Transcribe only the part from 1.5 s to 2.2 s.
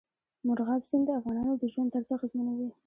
د ژوند طرز